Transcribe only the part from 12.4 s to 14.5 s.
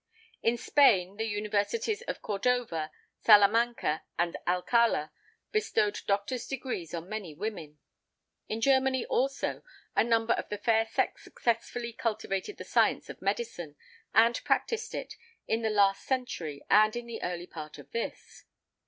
the science of medicine, and